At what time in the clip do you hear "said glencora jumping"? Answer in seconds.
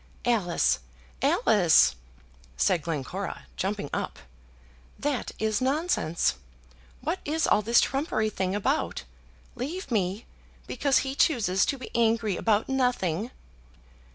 2.57-3.87